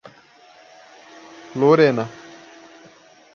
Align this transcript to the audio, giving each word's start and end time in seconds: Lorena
Lorena 1.53 2.09